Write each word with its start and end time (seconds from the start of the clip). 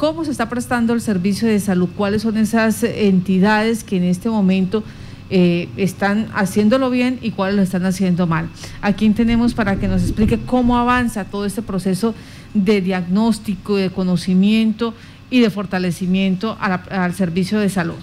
¿Cómo 0.00 0.24
se 0.24 0.30
está 0.30 0.48
prestando 0.48 0.94
el 0.94 1.02
servicio 1.02 1.46
de 1.46 1.60
salud? 1.60 1.90
¿Cuáles 1.94 2.22
son 2.22 2.38
esas 2.38 2.82
entidades 2.84 3.84
que 3.84 3.98
en 3.98 4.04
este 4.04 4.30
momento 4.30 4.82
eh, 5.28 5.68
están 5.76 6.30
haciéndolo 6.32 6.88
bien 6.88 7.18
y 7.20 7.32
cuáles 7.32 7.56
lo 7.56 7.60
están 7.60 7.84
haciendo 7.84 8.26
mal? 8.26 8.48
¿A 8.80 8.94
quién 8.94 9.12
tenemos 9.12 9.52
para 9.52 9.78
que 9.78 9.88
nos 9.88 10.00
explique 10.00 10.38
cómo 10.38 10.78
avanza 10.78 11.26
todo 11.26 11.44
este 11.44 11.60
proceso 11.60 12.14
de 12.54 12.80
diagnóstico, 12.80 13.76
de 13.76 13.90
conocimiento 13.90 14.94
y 15.28 15.40
de 15.40 15.50
fortalecimiento 15.50 16.56
al 16.58 17.12
servicio 17.12 17.58
de 17.58 17.68
salud? 17.68 17.98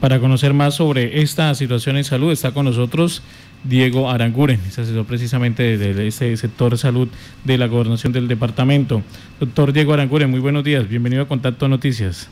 Para 0.00 0.18
conocer 0.18 0.52
más 0.52 0.74
sobre 0.74 1.22
esta 1.22 1.54
situación 1.54 1.96
en 1.96 2.02
salud 2.02 2.32
está 2.32 2.50
con 2.50 2.64
nosotros 2.64 3.22
Diego 3.64 4.10
Aranguren, 4.10 4.60
es 4.66 4.78
asesor 4.78 5.06
precisamente 5.06 5.76
de 5.76 6.06
ese 6.06 6.36
sector 6.36 6.78
salud 6.78 7.08
de 7.44 7.58
la 7.58 7.66
gobernación 7.66 8.12
del 8.12 8.28
departamento. 8.28 9.02
Doctor 9.40 9.72
Diego 9.72 9.92
Aranguren, 9.92 10.30
muy 10.30 10.40
buenos 10.40 10.64
días, 10.64 10.88
bienvenido 10.88 11.22
a 11.22 11.28
Contacto 11.28 11.68
Noticias. 11.68 12.28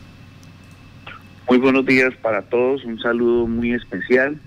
Muy 1.48 1.58
buenos 1.58 1.84
días 1.84 2.14
para 2.22 2.42
todos, 2.42 2.84
un 2.84 2.98
saludo 3.00 3.46
muy 3.46 3.72
especial 3.72 4.38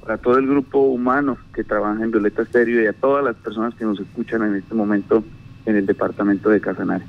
para 0.00 0.18
todo 0.18 0.38
el 0.38 0.46
grupo 0.46 0.80
humano 0.80 1.38
que 1.54 1.62
trabaja 1.62 2.02
en 2.02 2.10
Violeta 2.10 2.42
Estéreo 2.42 2.82
y 2.82 2.86
a 2.86 2.92
todas 2.92 3.24
las 3.24 3.36
personas 3.36 3.74
que 3.74 3.84
nos 3.84 4.00
escuchan 4.00 4.42
en 4.42 4.56
este 4.56 4.74
momento 4.74 5.22
en 5.64 5.76
el 5.76 5.86
departamento 5.86 6.50
de 6.50 6.60
Casanare. 6.60 7.04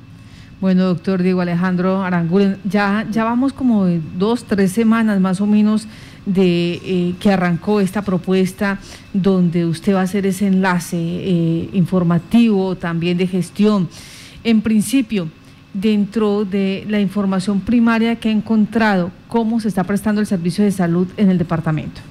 Bueno, 0.61 0.85
doctor 0.85 1.21
Diego 1.23 1.41
Alejandro 1.41 2.03
Aranguren, 2.03 2.57
ya, 2.63 3.05
ya 3.09 3.23
vamos 3.23 3.51
como 3.51 3.87
dos, 4.17 4.45
tres 4.45 4.71
semanas 4.71 5.19
más 5.19 5.41
o 5.41 5.47
menos 5.47 5.87
de 6.25 6.73
eh, 6.73 7.15
que 7.19 7.31
arrancó 7.31 7.81
esta 7.81 8.03
propuesta 8.03 8.79
donde 9.13 9.65
usted 9.65 9.93
va 9.93 10.01
a 10.01 10.03
hacer 10.03 10.25
ese 10.25 10.47
enlace 10.47 10.97
eh, 10.97 11.69
informativo, 11.73 12.75
también 12.75 13.17
de 13.17 13.27
gestión. 13.27 13.89
En 14.43 14.61
principio, 14.61 15.27
dentro 15.73 16.45
de 16.45 16.85
la 16.87 16.99
información 16.99 17.61
primaria 17.61 18.15
que 18.17 18.29
ha 18.29 18.31
encontrado, 18.31 19.11
¿cómo 19.27 19.59
se 19.59 19.67
está 19.67 19.83
prestando 19.83 20.21
el 20.21 20.27
servicio 20.27 20.63
de 20.63 20.71
salud 20.71 21.07
en 21.17 21.29
el 21.29 21.37
departamento? 21.37 22.01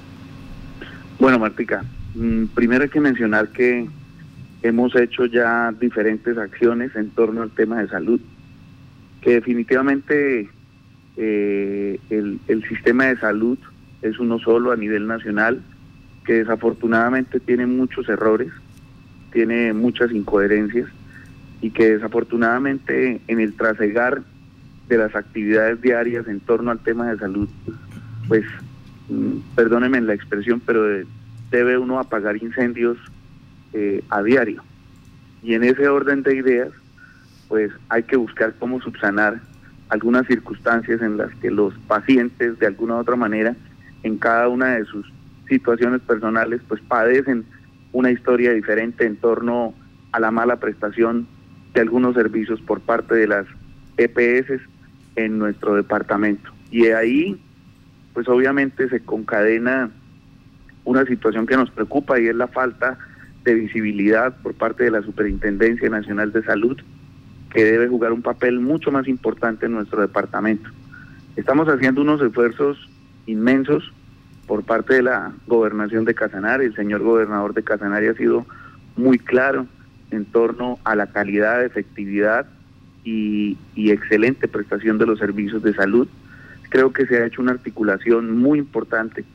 Bueno, 1.19 1.39
Martica, 1.39 1.83
mm, 2.15 2.45
primero 2.53 2.83
hay 2.83 2.89
que 2.89 2.99
mencionar 2.99 3.49
que 3.49 3.87
hemos 4.61 4.95
hecho 4.95 5.25
ya 5.25 5.73
diferentes 5.79 6.37
acciones 6.37 6.95
en 6.95 7.09
torno 7.11 7.41
al 7.41 7.51
tema 7.51 7.81
de 7.81 7.87
salud, 7.87 8.19
que 9.21 9.35
definitivamente 9.35 10.49
eh, 11.15 11.99
el, 12.09 12.39
el 12.47 12.67
sistema 12.67 13.05
de 13.05 13.17
salud 13.17 13.57
es 14.03 14.19
uno 14.19 14.37
solo 14.37 14.71
a 14.71 14.75
nivel 14.75 15.07
nacional, 15.07 15.61
que 16.25 16.33
desafortunadamente 16.33 17.39
tiene 17.39 17.65
muchos 17.65 18.07
errores, 18.09 18.51
tiene 19.31 19.73
muchas 19.73 20.11
incoherencias 20.11 20.87
y 21.61 21.71
que 21.71 21.91
desafortunadamente 21.91 23.21
en 23.27 23.39
el 23.39 23.53
trasegar 23.53 24.21
de 24.89 24.97
las 24.97 25.15
actividades 25.15 25.81
diarias 25.81 26.27
en 26.27 26.41
torno 26.41 26.71
al 26.71 26.79
tema 26.79 27.09
de 27.09 27.17
salud, 27.17 27.49
pues 28.27 28.43
mm, 29.09 29.55
perdónenme 29.55 30.01
la 30.01 30.13
expresión, 30.13 30.61
pero 30.65 30.83
debe 31.49 31.77
uno 31.77 31.99
apagar 31.99 32.35
incendios 32.37 32.97
eh, 33.71 34.03
a 34.09 34.21
diario. 34.21 34.63
Y 35.41 35.53
en 35.53 35.63
ese 35.63 35.87
orden 35.87 36.23
de 36.23 36.35
ideas, 36.35 36.69
pues 37.47 37.71
hay 37.89 38.03
que 38.03 38.17
buscar 38.17 38.53
cómo 38.59 38.81
subsanar 38.81 39.41
algunas 39.89 40.27
circunstancias 40.27 41.01
en 41.01 41.17
las 41.17 41.33
que 41.35 41.51
los 41.51 41.73
pacientes 41.87 42.59
de 42.59 42.67
alguna 42.67 42.95
u 42.95 42.97
otra 42.97 43.15
manera 43.15 43.55
en 44.03 44.17
cada 44.17 44.47
una 44.49 44.75
de 44.75 44.85
sus 44.85 45.11
situaciones 45.47 46.01
personales, 46.01 46.61
pues 46.67 46.81
padecen 46.81 47.45
una 47.91 48.11
historia 48.11 48.53
diferente 48.53 49.05
en 49.05 49.17
torno 49.17 49.73
a 50.11 50.19
la 50.19 50.31
mala 50.31 50.57
prestación 50.57 51.27
de 51.73 51.81
algunos 51.81 52.15
servicios 52.15 52.61
por 52.61 52.81
parte 52.81 53.15
de 53.15 53.27
las 53.27 53.45
EPS 53.97 54.61
en 55.15 55.39
nuestro 55.39 55.75
departamento. 55.75 56.51
Y 56.71 56.87
ahí, 56.87 57.39
pues 58.13 58.27
obviamente 58.27 58.89
se 58.89 58.99
concadena 59.01 59.91
una 60.85 61.05
situación 61.05 61.45
que 61.45 61.55
nos 61.55 61.69
preocupa 61.71 62.19
y 62.19 62.27
es 62.27 62.35
la 62.35 62.47
falta 62.47 62.97
de 63.43 63.53
visibilidad 63.53 64.35
por 64.41 64.53
parte 64.53 64.85
de 64.85 64.91
la 64.91 65.01
Superintendencia 65.01 65.89
Nacional 65.89 66.31
de 66.31 66.43
Salud, 66.43 66.77
que 67.51 67.63
debe 67.63 67.87
jugar 67.87 68.11
un 68.11 68.21
papel 68.21 68.59
mucho 68.59 68.91
más 68.91 69.07
importante 69.07 69.65
en 69.65 69.73
nuestro 69.73 70.01
departamento. 70.01 70.69
Estamos 71.35 71.67
haciendo 71.67 72.01
unos 72.01 72.21
esfuerzos 72.21 72.89
inmensos 73.25 73.91
por 74.53 74.63
parte 74.65 74.93
de 74.93 75.01
la 75.01 75.33
gobernación 75.47 76.05
de 76.05 76.13
Casanare. 76.13 76.65
El 76.65 76.75
señor 76.75 77.01
gobernador 77.01 77.55
de 77.55 77.63
Casanare 77.63 78.09
ha 78.09 78.13
sido 78.13 78.45
muy 78.95 79.17
claro 79.17 79.65
en 80.11 80.25
torno 80.25 80.77
a 80.83 80.95
la 80.95 81.07
calidad, 81.07 81.65
efectividad 81.65 82.45
y, 83.03 83.57
excelente 83.75 84.47
prestación 84.47 84.99
de 84.99 85.07
los 85.07 85.17
servicios 85.17 85.63
de 85.63 85.73
salud. 85.73 86.07
Creo 86.69 86.93
que 86.93 87.07
se 87.07 87.17
ha 87.17 87.25
hecho 87.25 87.41
una 87.41 87.53
articulación 87.53 88.37
muy 88.37 88.59
importante 88.59 89.25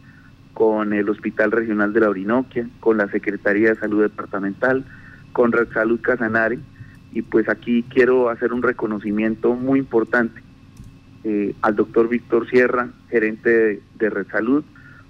con 0.54 0.92
el 0.92 1.08
Hospital 1.08 1.50
Regional 1.50 1.92
de 1.92 1.98
la 1.98 2.10
Orinoquia, 2.10 2.68
con 2.78 2.96
la 2.98 3.08
Secretaría 3.08 3.70
de 3.70 3.80
Salud 3.80 4.02
Departamental, 4.02 4.84
con 5.32 5.50
Red 5.50 5.72
Salud 5.72 5.98
Casanare, 6.00 6.60
y 7.10 7.22
pues 7.22 7.48
aquí 7.48 7.84
quiero 7.92 8.30
hacer 8.30 8.52
un 8.52 8.62
reconocimiento 8.62 9.54
muy 9.54 9.80
importante 9.80 10.40
eh, 11.24 11.56
al 11.62 11.74
doctor 11.74 12.08
Víctor 12.08 12.48
Sierra, 12.48 12.90
gerente 13.10 13.82
de, 13.98 14.10
Red 14.10 14.28
Salud, 14.30 14.62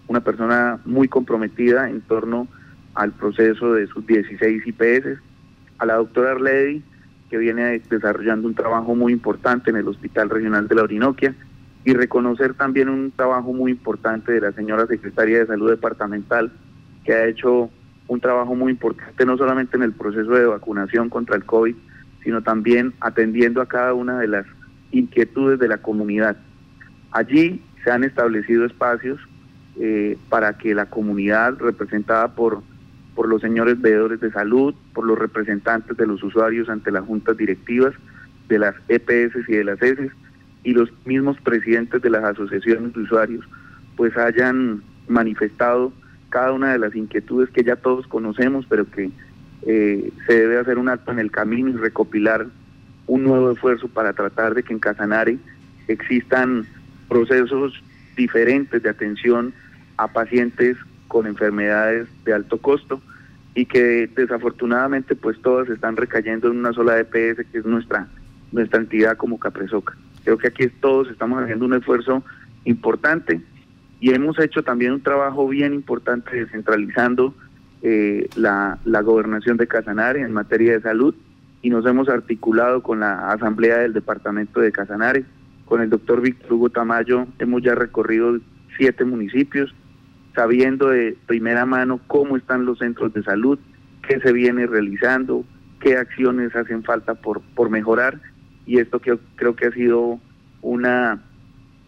una 0.08 0.20
persona 0.20 0.80
muy 0.84 1.06
comprometida 1.06 1.88
en 1.88 2.00
torno 2.00 2.48
al 2.94 3.12
proceso 3.12 3.74
de 3.74 3.86
sus 3.86 4.04
16 4.06 4.66
IPS, 4.66 5.20
a 5.78 5.86
la 5.86 5.94
doctora 5.94 6.32
Arledi, 6.32 6.82
que 7.30 7.38
viene 7.38 7.80
desarrollando 7.90 8.48
un 8.48 8.54
trabajo 8.54 8.94
muy 8.94 9.12
importante 9.12 9.70
en 9.70 9.76
el 9.76 9.86
Hospital 9.86 10.30
Regional 10.30 10.66
de 10.66 10.74
la 10.74 10.82
Orinoquia, 10.82 11.34
y 11.84 11.94
reconocer 11.94 12.54
también 12.54 12.88
un 12.88 13.12
trabajo 13.12 13.52
muy 13.52 13.70
importante 13.70 14.32
de 14.32 14.40
la 14.40 14.52
señora 14.52 14.86
Secretaria 14.86 15.38
de 15.38 15.46
Salud 15.46 15.70
Departamental, 15.70 16.50
que 17.04 17.12
ha 17.12 17.26
hecho 17.26 17.70
un 18.08 18.20
trabajo 18.20 18.54
muy 18.54 18.72
importante 18.72 19.24
no 19.24 19.36
solamente 19.36 19.76
en 19.76 19.82
el 19.82 19.92
proceso 19.92 20.30
de 20.30 20.46
vacunación 20.46 21.08
contra 21.08 21.36
el 21.36 21.44
COVID, 21.44 21.76
sino 22.24 22.42
también 22.42 22.94
atendiendo 23.00 23.60
a 23.60 23.68
cada 23.68 23.94
una 23.94 24.18
de 24.18 24.28
las 24.28 24.46
inquietudes 24.90 25.58
de 25.58 25.68
la 25.68 25.78
comunidad. 25.78 26.36
Allí 27.12 27.62
se 27.84 27.90
han 27.90 28.04
establecido 28.04 28.64
espacios 28.64 29.20
eh, 29.80 30.18
para 30.28 30.58
que 30.58 30.74
la 30.74 30.86
comunidad 30.86 31.58
representada 31.58 32.34
por, 32.34 32.62
por 33.14 33.28
los 33.28 33.40
señores 33.40 33.80
veedores 33.80 34.20
de 34.20 34.30
salud, 34.32 34.74
por 34.92 35.06
los 35.06 35.18
representantes 35.18 35.96
de 35.96 36.06
los 36.06 36.22
usuarios 36.22 36.68
ante 36.68 36.90
las 36.90 37.04
juntas 37.04 37.36
directivas 37.36 37.94
de 38.48 38.58
las 38.58 38.74
EPS 38.88 39.48
y 39.48 39.52
de 39.52 39.64
las 39.64 39.80
ESES 39.80 40.10
y 40.64 40.72
los 40.72 40.90
mismos 41.04 41.36
presidentes 41.40 42.02
de 42.02 42.10
las 42.10 42.24
asociaciones 42.24 42.92
de 42.92 43.00
usuarios, 43.00 43.44
pues 43.96 44.16
hayan 44.16 44.82
manifestado 45.06 45.92
cada 46.30 46.52
una 46.52 46.72
de 46.72 46.78
las 46.78 46.94
inquietudes 46.94 47.50
que 47.50 47.64
ya 47.64 47.76
todos 47.76 48.06
conocemos, 48.06 48.66
pero 48.68 48.90
que 48.90 49.10
eh, 49.66 50.12
se 50.26 50.32
debe 50.32 50.58
hacer 50.58 50.78
un 50.78 50.88
acto 50.88 51.12
en 51.12 51.18
el 51.18 51.30
camino 51.30 51.70
y 51.70 51.72
recopilar 51.72 52.46
un 53.06 53.24
nuevo 53.24 53.50
esfuerzo 53.52 53.88
para 53.88 54.12
tratar 54.12 54.54
de 54.54 54.62
que 54.62 54.72
en 54.72 54.78
Casanare 54.78 55.38
existan 55.88 56.66
procesos 57.08 57.82
diferentes 58.16 58.82
de 58.82 58.90
atención 58.90 59.54
a 59.98 60.08
pacientes 60.08 60.76
con 61.08 61.26
enfermedades 61.26 62.08
de 62.24 62.32
alto 62.32 62.58
costo 62.58 63.02
y 63.54 63.66
que 63.66 64.08
desafortunadamente 64.14 65.14
pues 65.14 65.40
todas 65.42 65.68
están 65.68 65.96
recayendo 65.96 66.50
en 66.50 66.58
una 66.58 66.72
sola 66.72 66.98
EPS 66.98 67.44
que 67.50 67.58
es 67.58 67.66
nuestra 67.66 68.08
nuestra 68.52 68.80
entidad 68.80 69.16
como 69.16 69.38
Capresoca. 69.38 69.94
Creo 70.24 70.38
que 70.38 70.48
aquí 70.48 70.66
todos 70.80 71.10
estamos 71.10 71.42
haciendo 71.42 71.66
un 71.66 71.74
esfuerzo 71.74 72.22
importante 72.64 73.40
y 74.00 74.14
hemos 74.14 74.38
hecho 74.38 74.62
también 74.62 74.92
un 74.92 75.02
trabajo 75.02 75.46
bien 75.48 75.74
importante 75.74 76.36
descentralizando 76.36 77.34
eh, 77.82 78.28
la, 78.36 78.78
la 78.84 79.02
gobernación 79.02 79.56
de 79.56 79.66
Casanare 79.66 80.20
en 80.20 80.32
materia 80.32 80.72
de 80.72 80.80
salud 80.80 81.14
y 81.62 81.70
nos 81.70 81.84
hemos 81.86 82.08
articulado 82.08 82.82
con 82.82 83.00
la 83.00 83.30
Asamblea 83.30 83.78
del 83.78 83.92
Departamento 83.92 84.60
de 84.60 84.72
Casanare, 84.72 85.24
con 85.64 85.80
el 85.80 85.90
doctor 85.90 86.20
Víctor 86.20 86.52
Hugo 86.52 86.70
Tamayo, 86.70 87.26
hemos 87.38 87.62
ya 87.62 87.74
recorrido 87.74 88.38
siete 88.76 89.04
municipios, 89.04 89.74
sabiendo 90.38 90.90
de 90.90 91.16
primera 91.26 91.66
mano 91.66 91.98
cómo 92.06 92.36
están 92.36 92.64
los 92.64 92.78
centros 92.78 93.12
de 93.12 93.24
salud, 93.24 93.58
qué 94.06 94.20
se 94.20 94.32
viene 94.32 94.68
realizando, 94.68 95.44
qué 95.80 95.96
acciones 95.96 96.54
hacen 96.54 96.84
falta 96.84 97.14
por, 97.14 97.40
por 97.56 97.70
mejorar, 97.70 98.20
y 98.64 98.78
esto 98.78 99.00
que 99.00 99.18
creo 99.34 99.56
que 99.56 99.66
ha 99.66 99.72
sido 99.72 100.20
una 100.62 101.24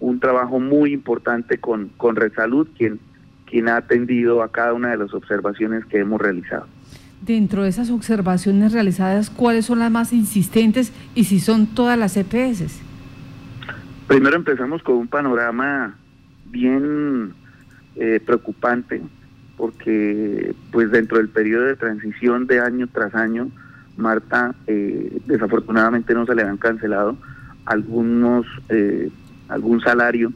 un 0.01 0.19
trabajo 0.19 0.59
muy 0.59 0.93
importante 0.93 1.59
con, 1.59 1.91
con 1.97 2.17
Red 2.17 2.33
Salud, 2.35 2.67
quien, 2.77 2.99
quien 3.47 3.69
ha 3.69 3.77
atendido 3.77 4.43
a 4.43 4.51
cada 4.51 4.73
una 4.73 4.91
de 4.91 4.97
las 4.97 5.15
observaciones 5.15 5.85
que 5.85 5.99
hemos 5.99 6.21
realizado 6.21 6.67
dentro 7.21 7.65
de 7.65 7.69
esas 7.69 7.91
observaciones 7.91 8.73
realizadas, 8.73 9.31
cuáles 9.31 9.67
son 9.67 9.79
las 9.79 9.91
más 9.93 10.13
insistentes 10.13 10.93
y 11.15 11.25
si 11.25 11.39
son 11.39 11.67
todas 11.67 11.99
las 11.99 12.17
EPS? 12.17 12.81
Primero 14.09 14.37
empezamos 14.37 14.83
con 14.83 14.97
un 14.97 15.07
panorama 15.07 15.99
bien 16.47 17.35
eh, 17.97 18.21
preocupante, 18.25 19.03
porque 19.57 20.55
pues 20.73 20.91
dentro 20.91 21.19
del 21.19 21.29
periodo 21.29 21.65
de 21.65 21.77
transición 21.77 22.47
de 22.47 22.61
año 22.61 22.89
tras 22.93 23.15
año, 23.15 23.51
Marta 23.97 24.55
eh, 24.67 25.21
desafortunadamente 25.27 26.15
no 26.15 26.25
se 26.27 26.35
le 26.35 26.43
han 26.43 26.57
cancelado 26.57 27.17
algunos 27.67 28.47
eh, 28.69 29.11
algún 29.49 29.81
salario, 29.81 30.33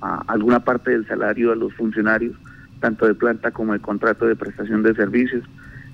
alguna 0.00 0.60
parte 0.60 0.90
del 0.90 1.06
salario 1.06 1.52
a 1.52 1.56
los 1.56 1.72
funcionarios, 1.74 2.36
tanto 2.80 3.06
de 3.06 3.14
planta 3.14 3.50
como 3.50 3.72
de 3.72 3.78
contrato 3.78 4.26
de 4.26 4.36
prestación 4.36 4.82
de 4.82 4.94
servicios. 4.94 5.44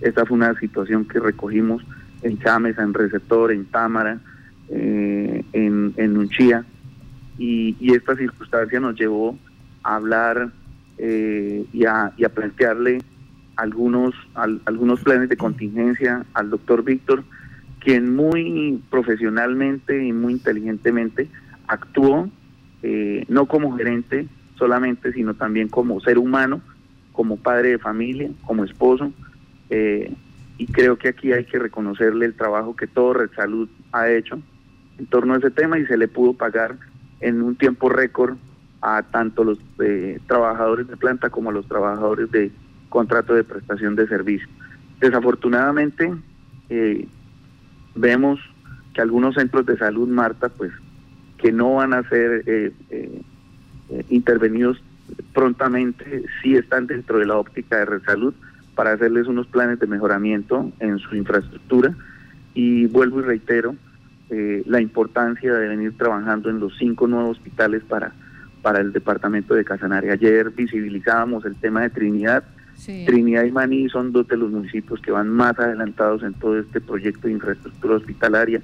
Esta 0.00 0.26
fue 0.26 0.36
una 0.36 0.58
situación 0.58 1.04
que 1.04 1.20
recogimos 1.20 1.82
en 2.22 2.38
Chames, 2.38 2.78
en 2.78 2.94
Receptor, 2.94 3.52
en 3.52 3.66
Támara, 3.66 4.18
eh, 4.68 5.44
en, 5.52 5.92
en 5.96 6.16
Unchía, 6.16 6.64
y, 7.38 7.94
esta 7.94 8.16
circunstancia 8.16 8.80
nos 8.80 8.94
llevó 8.94 9.38
a 9.82 9.96
hablar 9.96 10.50
eh, 10.98 11.64
y, 11.72 11.84
a, 11.84 12.12
plantearle 12.34 12.98
algunos, 13.56 14.14
algunos 14.34 15.00
planes 15.00 15.28
de 15.28 15.36
contingencia 15.36 16.24
al 16.34 16.50
doctor 16.50 16.84
Víctor, 16.84 17.24
quien 17.80 18.14
muy 18.14 18.82
profesionalmente 18.90 20.04
y 20.04 20.12
muy 20.12 20.34
inteligentemente 20.34 21.28
actuó, 21.66 22.28
eh, 22.82 23.24
no 23.28 23.46
como 23.46 23.76
gerente 23.76 24.26
solamente, 24.56 25.12
sino 25.12 25.34
también 25.34 25.68
como 25.68 26.00
ser 26.00 26.18
humano, 26.18 26.60
como 27.12 27.36
padre 27.36 27.70
de 27.70 27.78
familia, 27.78 28.30
como 28.46 28.64
esposo. 28.64 29.12
Eh, 29.70 30.12
y 30.58 30.66
creo 30.66 30.96
que 30.96 31.08
aquí 31.08 31.32
hay 31.32 31.44
que 31.44 31.58
reconocerle 31.58 32.26
el 32.26 32.34
trabajo 32.34 32.76
que 32.76 32.86
todo 32.86 33.14
Red 33.14 33.30
Salud 33.34 33.68
ha 33.90 34.10
hecho 34.10 34.40
en 34.98 35.06
torno 35.06 35.34
a 35.34 35.38
ese 35.38 35.50
tema 35.50 35.78
y 35.78 35.86
se 35.86 35.96
le 35.96 36.08
pudo 36.08 36.34
pagar 36.34 36.76
en 37.20 37.42
un 37.42 37.56
tiempo 37.56 37.88
récord 37.88 38.36
a 38.82 39.02
tanto 39.02 39.44
los 39.44 39.58
eh, 39.80 40.20
trabajadores 40.26 40.88
de 40.88 40.96
planta 40.96 41.30
como 41.30 41.50
a 41.50 41.52
los 41.52 41.66
trabajadores 41.66 42.30
de 42.30 42.50
contrato 42.88 43.34
de 43.34 43.44
prestación 43.44 43.96
de 43.96 44.06
servicio. 44.08 44.48
Desafortunadamente, 45.00 46.12
eh, 46.68 47.06
vemos 47.94 48.40
que 48.92 49.00
algunos 49.00 49.34
centros 49.36 49.64
de 49.66 49.78
salud, 49.78 50.08
Marta, 50.08 50.48
pues 50.48 50.72
que 51.38 51.52
no 51.52 51.76
van 51.76 51.94
a 51.94 52.08
ser 52.08 52.44
eh, 52.46 52.72
intervenidos 54.10 54.82
prontamente, 55.32 56.24
sí 56.42 56.56
están 56.56 56.86
dentro 56.86 57.18
de 57.18 57.26
la 57.26 57.36
óptica 57.36 57.78
de 57.78 57.84
Red 57.86 58.02
Salud 58.04 58.34
para 58.74 58.92
hacerles 58.92 59.26
unos 59.26 59.46
planes 59.46 59.78
de 59.80 59.86
mejoramiento 59.86 60.70
en 60.80 60.98
su 60.98 61.16
infraestructura. 61.16 61.94
Y 62.54 62.86
vuelvo 62.86 63.20
y 63.20 63.22
reitero, 63.22 63.76
eh, 64.30 64.62
la 64.66 64.80
importancia 64.80 65.52
de 65.52 65.68
venir 65.68 65.96
trabajando 65.96 66.48
en 66.48 66.58
los 66.58 66.76
cinco 66.78 67.06
nuevos 67.06 67.38
hospitales 67.38 67.82
para, 67.84 68.12
para 68.62 68.80
el 68.80 68.92
departamento 68.92 69.54
de 69.54 69.64
Casanare. 69.64 70.12
Ayer 70.12 70.50
visibilizábamos 70.50 71.44
el 71.44 71.56
tema 71.56 71.82
de 71.82 71.90
Trinidad. 71.90 72.44
Trinidad 72.84 73.44
y 73.44 73.52
Maní 73.52 73.88
son 73.88 74.12
dos 74.12 74.26
de 74.28 74.36
los 74.36 74.50
municipios 74.50 75.00
que 75.00 75.12
van 75.12 75.28
más 75.28 75.58
adelantados 75.58 76.22
en 76.22 76.34
todo 76.34 76.58
este 76.58 76.80
proyecto 76.80 77.28
de 77.28 77.34
infraestructura 77.34 77.96
hospitalaria 77.96 78.60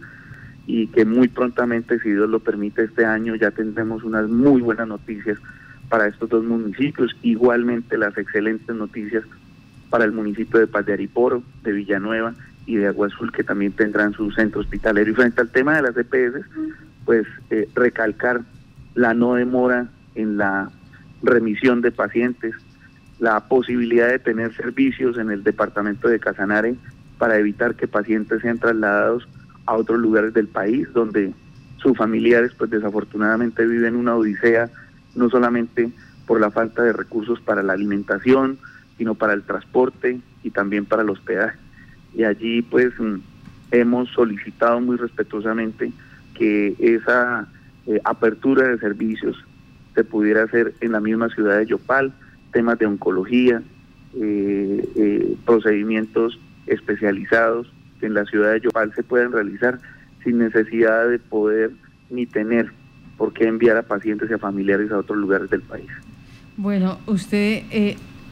y 0.67 0.87
que 0.89 1.05
muy 1.05 1.29
prontamente, 1.29 1.99
si 2.01 2.11
Dios 2.11 2.29
lo 2.29 2.41
permite, 2.41 2.85
este 2.85 3.05
año 3.05 3.35
ya 3.37 3.51
tendremos 3.51 4.03
unas 4.05 4.29
muy 4.29 4.61
buenas 4.61 4.89
noticias 4.89 5.39
para 5.89 6.07
estos 6.07 6.29
dos 6.29 6.45
municipios. 6.45 7.17
Igualmente 7.23 7.97
las 7.97 8.17
excelentes 8.19 8.75
noticias 8.75 9.25
para 9.91 10.05
el 10.05 10.13
municipio 10.13 10.61
de 10.61 10.67
Paz 10.67 10.85
de 10.87 10.93
Ariporo, 10.93 11.43
de 11.63 11.73
Villanueva 11.73 12.35
y 12.67 12.77
de 12.77 12.89
Agua 12.89 13.07
Azul 13.07 13.33
que 13.33 13.45
también 13.45 13.73
tendrán 13.73 14.13
su 14.13 14.31
centro 14.33 14.61
hospitalario. 14.61 15.13
Y 15.13 15.17
frente 15.17 15.41
al 15.41 15.49
tema 15.49 15.77
de 15.77 15.83
las 15.83 15.97
EPS, 15.97 16.45
pues 17.05 17.27
eh, 17.51 17.69
recalcar 17.75 18.43
la 18.99 19.15
no 19.15 19.35
demora 19.35 19.87
en 20.17 20.39
la 20.39 20.71
remisión 21.23 21.83
de 21.83 21.93
pacientes, 21.93 22.53
la 23.21 23.47
posibilidad 23.47 24.09
de 24.09 24.19
tener 24.19 24.53
servicios 24.57 25.19
en 25.19 25.31
el 25.31 25.45
departamento 25.45 26.09
de 26.09 26.19
Casanare 26.19 26.75
para 27.17 27.39
evitar 27.39 27.77
que 27.77 27.87
pacientes 27.87 28.43
sean 28.43 28.59
trasladados 28.59 29.29
a 29.67 29.77
otros 29.77 30.01
lugares 30.01 30.35
del 30.35 30.49
país 30.49 30.89
donde 30.95 31.33
sus 31.77 31.97
familiares 31.97 32.53
pues 32.59 32.71
desafortunadamente 32.71 33.65
viven 33.67 33.95
una 33.95 34.17
odisea 34.17 34.69
no 35.15 35.31
solamente 35.31 35.91
por 36.27 36.41
la 36.41 36.51
falta 36.51 36.83
de 36.83 36.93
recursos 36.93 37.41
para 37.41 37.63
la 37.63 37.75
alimentación, 37.75 38.59
sino 38.97 39.15
para 39.15 39.33
el 39.33 39.45
transporte 39.45 40.19
y 40.43 40.51
también 40.51 40.87
para 40.87 41.05
los 41.05 41.19
hospedaje. 41.19 41.57
Y 42.15 42.25
allí 42.25 42.63
pues 42.63 42.99
mm, 42.99 43.19
hemos 43.71 44.09
solicitado 44.09 44.81
muy 44.81 44.97
respetuosamente 44.97 45.93
que 46.35 46.75
esa 46.81 47.47
eh, 47.89 48.01
apertura 48.05 48.69
de 48.69 48.79
servicios 48.79 49.37
se 49.95 50.05
pudiera 50.05 50.43
hacer 50.45 50.75
en 50.83 50.93
la 50.93 51.01
misma 51.01 51.31
ciudad 51.31 51.59
de 51.59 51.67
Yopal, 51.67 52.13
temas 52.53 52.79
de 52.79 52.85
oncología, 52.85 53.63
eh, 54.15 54.89
eh, 54.95 55.37
procedimientos 55.47 56.39
especializados 56.67 57.73
que 57.99 58.07
en 58.07 58.15
la 58.15 58.27
ciudad 58.27 58.53
de 58.53 58.61
Yopal 58.61 58.93
se 58.95 59.03
pueden 59.03 59.33
realizar 59.33 59.81
sin 60.23 60.39
necesidad 60.39 61.09
de 61.09 61.19
poder 61.19 61.71
ni 62.11 62.27
tener 62.27 62.71
por 63.17 63.33
qué 63.33 63.45
enviar 63.45 63.79
a 63.79 63.83
pacientes 63.83 64.31
y 64.31 64.35
a 64.35 64.39
familiares 64.39 64.93
a 64.93 64.99
otros 64.99 65.19
lugares 65.19 65.49
del 65.49 65.63
país. 65.63 65.89
Bueno, 66.59 66.99
usted 67.07 67.63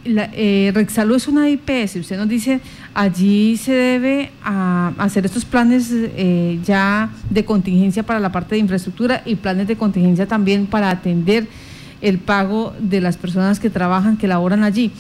la, 0.07 0.31
eh, 0.33 0.73
es 1.17 1.29
una 1.29 1.49
IPS, 1.49 1.97
usted 1.97 2.17
nos 2.17 2.29
dice, 2.29 2.61
allí 2.95 3.57
se 3.57 3.73
debe 3.73 4.31
a, 4.43 4.93
hacer 4.99 5.27
estos 5.27 5.45
planes 5.45 5.91
eh, 5.93 6.59
ya 6.65 7.11
de 7.31 7.45
contingencia 7.45 8.03
para 8.03 8.21
la 8.21 8.33
parte 8.33 8.55
de 8.55 8.61
infraestructura 8.61 9.23
y 9.25 9.37
planes 9.37 9.69
de 9.69 9.77
contingencia 9.77 10.27
también 10.27 10.67
para 10.67 10.91
atender 10.91 11.47
el 12.01 12.19
pago 12.19 12.75
de 12.79 13.01
las 13.01 13.17
personas 13.17 13.61
que 13.61 13.71
trabajan, 13.71 14.17
que 14.17 14.29
laboran 14.29 14.65
allí. 14.65 14.93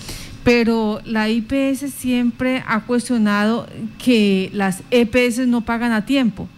Pero 0.44 1.00
la 1.04 1.28
IPS 1.28 1.90
siempre 1.92 2.62
ha 2.66 2.80
cuestionado 2.80 3.66
que 3.98 4.50
las 4.52 4.82
EPS 4.90 5.46
no 5.46 5.62
pagan 5.62 5.92
a 5.92 6.06
tiempo. 6.06 6.48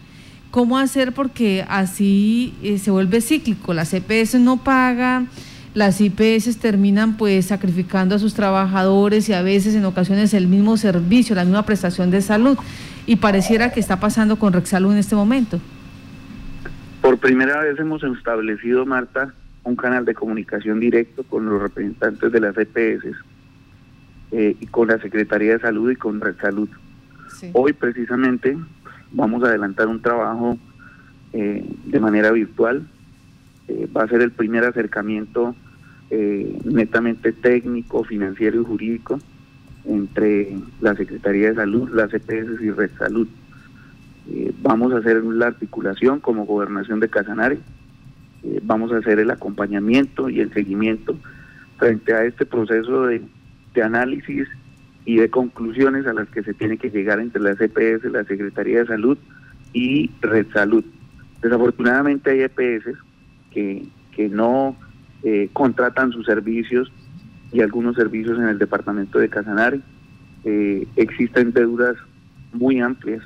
¿Cómo 0.51 0.79
hacer? 0.79 1.13
Porque 1.13 1.65
así 1.69 2.55
eh, 2.63 2.79
se 2.79 2.91
vuelve 2.91 3.21
cíclico. 3.21 3.75
Las 3.75 3.93
EPS 3.95 4.35
no 4.35 4.59
pagan 4.59 5.29
las 5.79 6.01
IPS 6.01 6.59
terminan 6.59 7.17
pues 7.17 7.47
sacrificando 7.47 8.17
a 8.17 8.19
sus 8.19 8.35
trabajadores 8.35 9.29
y 9.29 9.33
a 9.33 9.43
veces 9.43 9.77
en 9.77 9.85
ocasiones 9.85 10.35
el 10.35 10.49
mismo 10.49 10.77
servicio, 10.77 11.37
la 11.37 11.45
misma 11.45 11.65
prestación 11.65 12.11
de 12.11 12.21
salud. 12.21 12.59
Y 13.07 13.17
pareciera 13.17 13.71
que 13.73 13.81
está 13.81 14.01
pasando 14.01 14.39
con 14.39 14.53
Rexalud 14.53 14.93
en 14.93 14.99
este 14.99 15.15
momento. 15.15 15.61
Por 17.01 17.19
primera 17.19 17.61
vez 17.63 17.79
hemos 17.79 18.03
establecido, 18.03 18.85
Marta, 18.85 19.33
un 19.63 19.77
canal 19.77 20.05
de 20.05 20.15
comunicación 20.15 20.81
directo 20.81 21.23
con 21.23 21.47
los 21.47 21.63
representantes 21.63 22.33
de 22.33 22.41
las 22.41 22.59
EPS 22.59 23.05
eh, 24.33 24.57
y 24.61 24.67
con 24.67 24.89
la 24.89 24.99
Secretaría 24.99 25.53
de 25.53 25.61
Salud 25.61 25.91
y 25.93 25.97
con 25.97 26.21
Rexalud. 26.21 26.69
Hoy 27.53 27.73
precisamente 27.73 28.59
vamos 29.13 29.45
a 29.45 29.47
adelantar 29.47 29.87
un 29.87 30.03
trabajo 30.03 30.59
eh, 31.33 31.65
de 31.85 32.01
manera 32.01 32.33
virtual. 32.33 32.87
Eh, 33.69 33.89
va 33.97 34.03
a 34.03 34.09
ser 34.09 34.23
el 34.23 34.33
primer 34.33 34.65
acercamiento 34.65 35.55
eh, 36.11 36.59
netamente 36.65 37.33
técnico, 37.33 38.03
financiero 38.05 38.61
y 38.61 38.65
jurídico 38.65 39.19
entre 39.85 40.57
la 40.81 40.95
Secretaría 40.95 41.51
de 41.51 41.57
Salud, 41.57 41.91
las 41.91 42.13
EPS 42.13 42.63
y 42.63 42.71
Red 42.71 42.91
Salud. 42.99 43.29
Eh, 44.31 44.53
vamos 44.63 44.93
a 44.93 44.99
hacer 44.99 45.23
la 45.25 45.49
articulación 45.49 46.21
como 46.21 46.47
gobernación 46.47 47.01
de 47.01 47.09
Casanare, 47.09 47.59
eh, 48.43 48.61
vamos 48.63 48.93
a 48.93 48.99
hacer 48.99 49.19
el 49.19 49.31
acompañamiento 49.31 50.29
y 50.29 50.41
el 50.41 50.53
seguimiento 50.53 51.17
frente 51.77 52.13
a 52.15 52.25
este 52.25 52.47
proceso 52.47 53.07
de, 53.07 53.23
análisis 53.83 54.49
y 55.05 55.19
de 55.19 55.31
conclusiones 55.31 56.05
a 56.09 56.13
las 56.13 56.29
que 56.31 56.43
se 56.43 56.53
tiene 56.53 56.79
que 56.79 56.91
llegar 56.91 57.21
entre 57.21 57.41
las 57.41 57.61
EPS, 57.61 58.11
la 58.11 58.25
Secretaría 58.25 58.81
de 58.81 58.87
Salud 58.87 59.17
y 59.73 60.11
Red 60.21 60.49
Salud. 60.53 60.85
Desafortunadamente 61.43 62.31
hay 62.31 62.41
EPS 62.41 62.99
que, 63.53 63.87
que 64.11 64.29
no 64.29 64.75
eh, 65.23 65.49
contratan 65.53 66.13
sus 66.13 66.27
servicios 66.27 66.93
y 67.53 67.61
algunos 67.61 67.97
servicios 67.97 68.39
en 68.39 68.49
el 68.49 68.59
departamento 68.59 69.19
de 69.19 69.29
Casanare. 69.29 69.81
Eh, 70.45 70.87
existen 70.97 71.53
deudas 71.53 71.97
muy 72.53 72.81
amplias 72.81 73.23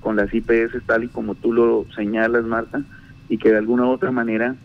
con 0.00 0.16
las 0.16 0.32
IPS 0.34 0.84
tal 0.86 1.04
y 1.04 1.08
como 1.08 1.34
tú 1.34 1.52
lo 1.52 1.86
señalas, 1.94 2.44
Marta, 2.44 2.82
y 3.28 3.38
que 3.38 3.50
de 3.50 3.58
alguna 3.58 3.86
u 3.86 3.90
otra 3.90 4.10
manera, 4.10 4.56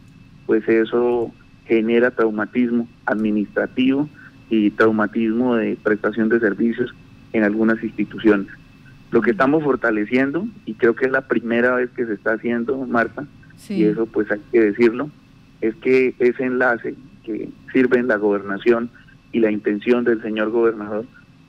pues 0.45 0.67
eso 0.67 1.31
genera 1.65 2.11
traumatismo 2.11 2.87
administrativo 3.05 4.09
y 4.49 4.71
traumatismo 4.71 5.55
de 5.55 5.77
prestación 5.81 6.29
de 6.29 6.39
servicios 6.39 6.93
en 7.33 7.43
algunas 7.43 7.83
instituciones. 7.83 8.47
Lo 9.11 9.21
que 9.21 9.31
estamos 9.31 9.63
fortaleciendo, 9.63 10.47
y 10.65 10.73
creo 10.73 10.95
que 10.95 11.05
es 11.05 11.11
la 11.11 11.27
primera 11.27 11.75
vez 11.75 11.89
que 11.91 12.05
se 12.05 12.13
está 12.13 12.33
haciendo, 12.33 12.85
Marta, 12.85 13.25
y 13.69 13.83
eso 13.83 14.05
pues 14.05 14.29
hay 14.31 14.41
que 14.51 14.59
decirlo, 14.59 15.09
es 15.61 15.75
que 15.75 16.15
ese 16.19 16.43
enlace 16.43 16.95
que 17.23 17.49
sirve 17.73 17.99
en 17.99 18.07
la 18.07 18.17
gobernación 18.17 18.89
y 19.31 19.39
la 19.39 19.51
intención 19.51 20.03
del 20.03 20.21
señor 20.21 20.49
gobernador 20.49 21.05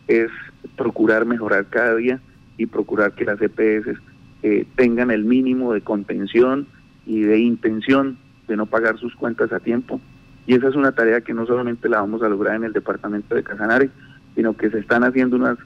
es 0.09 0.31
procurar 0.77 1.27
mejorar 1.27 1.67
cada 1.67 1.95
día 1.97 2.21
y 2.57 2.67
procurar 2.67 3.13
que 3.13 3.25
las 3.25 3.41
EPS 3.41 3.99
eh, 4.43 4.67
tengan 4.77 5.11
el 5.11 5.25
mínimo 5.25 5.73
de 5.73 5.81
contención 5.83 6.67
y 7.07 7.21
de 7.21 7.39
intención 7.39 8.19
de 8.47 8.57
no 8.57 8.67
pagar 8.67 8.99
sus 8.99 9.15
cuentas 9.15 9.53
a 9.53 9.61
tiempo. 9.61 10.01
Y 10.47 10.55
esa 10.55 10.69
es 10.69 10.75
una 10.75 10.93
tarea 10.93 11.21
que 11.21 11.35
no 11.35 11.47
solamente 11.47 11.89
la 11.89 12.01
vamos 12.01 12.23
a 12.23 12.29
lograr 12.29 12.57
en 12.57 12.65
el 12.65 12.73
departamento 12.73 13.35
de 13.35 13.43
Casanare, 13.43 13.91
sino 14.35 14.57
que 14.57 14.71
se 14.71 14.79
están 14.79 15.05
haciendo 15.05 15.37
unas 15.37 15.59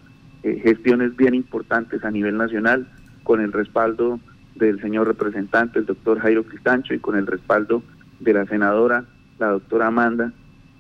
eh, 0.43 0.61
gestiones 0.63 1.17
bien 1.17 1.35
importantes 1.35 2.05
a 2.05 2.11
nivel 2.11 2.37
nacional 2.37 2.89
con 3.23 3.41
el 3.41 3.53
respaldo 3.53 4.19
del 4.57 4.81
señor 4.81 5.07
representante, 5.07 5.79
el 5.79 5.87
doctor 5.87 6.19
Jairo 6.19 6.45
Cristancho, 6.45 6.95
y 6.95 6.99
con 6.99 7.17
el 7.17 7.27
respaldo 7.27 7.83
de 8.23 8.33
la 8.33 8.47
senadora, 8.47 9.05
la 9.39 9.49
doctora 9.49 9.89
Amanda, 9.89 10.33